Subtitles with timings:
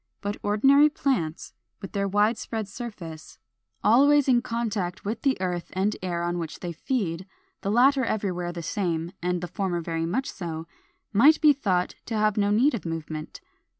[0.19, 3.37] But ordinary plants, with their wide spread surface,
[3.83, 7.27] always in contact with the earth and air on which they feed,
[7.61, 10.65] the latter everywhere the same, and the former very much so,
[11.13, 13.41] might be thought to have no need of movement.